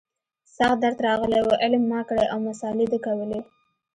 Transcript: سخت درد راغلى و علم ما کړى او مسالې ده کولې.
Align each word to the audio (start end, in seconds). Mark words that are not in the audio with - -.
سخت 0.55 0.77
درد 0.83 0.97
راغلى 1.07 1.39
و 1.43 1.49
علم 1.63 1.83
ما 1.91 2.01
کړى 2.09 2.25
او 2.33 2.37
مسالې 2.47 2.85
ده 2.91 2.99
کولې. 3.05 3.39